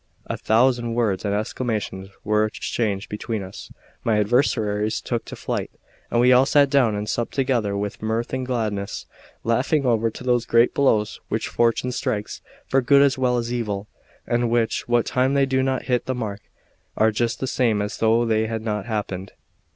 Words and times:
A 0.25 0.35
thousand 0.35 0.95
words 0.95 1.25
and 1.25 1.35
exclamations 1.35 2.09
were 2.23 2.43
exchanged 2.45 3.07
between 3.07 3.43
us; 3.43 3.71
my 4.03 4.17
adversaries 4.17 4.99
took 4.99 5.25
to 5.25 5.35
flight; 5.35 5.69
and 6.09 6.19
we 6.19 6.33
all 6.33 6.47
sat 6.47 6.71
down 6.71 6.95
and 6.95 7.07
supped 7.07 7.35
together 7.35 7.77
with 7.77 8.01
mirth 8.01 8.33
and 8.33 8.43
gladness, 8.43 9.05
laughing 9.43 9.85
over 9.85 10.09
those 10.09 10.47
great 10.47 10.73
blows 10.73 11.19
which 11.29 11.47
fortune 11.49 11.91
strikes, 11.91 12.41
for 12.65 12.81
good 12.81 13.03
as 13.03 13.19
well 13.19 13.37
as 13.37 13.53
evil, 13.53 13.87
and 14.25 14.49
which, 14.49 14.87
what 14.89 15.05
time 15.05 15.35
they 15.35 15.45
do 15.45 15.61
not 15.61 15.83
hit 15.83 16.07
the 16.07 16.15
mark, 16.15 16.41
are 16.97 17.11
just 17.11 17.39
the 17.39 17.45
same 17.45 17.79
as 17.79 17.97
though 17.97 18.25
they 18.25 18.47
had 18.47 18.63
not 18.63 18.87
happened. 18.87 19.33